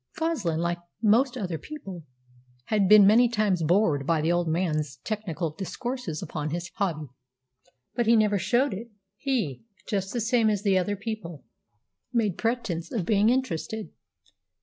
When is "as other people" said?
10.49-11.45